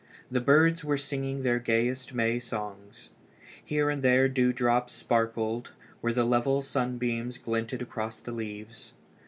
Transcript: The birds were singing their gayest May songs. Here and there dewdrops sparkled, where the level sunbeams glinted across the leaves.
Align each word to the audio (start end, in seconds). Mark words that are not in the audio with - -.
The 0.31 0.41
birds 0.41 0.83
were 0.83 0.97
singing 0.97 1.43
their 1.43 1.59
gayest 1.59 2.11
May 2.11 2.39
songs. 2.39 3.11
Here 3.63 3.91
and 3.91 4.01
there 4.01 4.27
dewdrops 4.27 4.93
sparkled, 4.93 5.73
where 5.99 6.11
the 6.11 6.25
level 6.25 6.63
sunbeams 6.63 7.37
glinted 7.37 7.83
across 7.83 8.19
the 8.19 8.31
leaves. 8.31 8.95